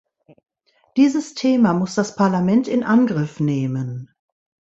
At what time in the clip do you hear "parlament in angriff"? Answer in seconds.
2.15-3.39